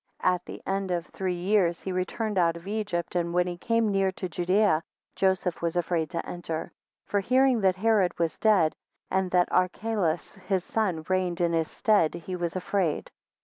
[0.19, 3.55] 14 At the end of three years he returned out of Egypt, and when he
[3.55, 4.81] came near to Judea,
[5.15, 6.71] Joseph was afraid to enter;
[7.05, 8.75] 15 For hearing that Herod was dead,
[9.11, 13.11] and that Archelaus his son reigned in his stead, he was afraid.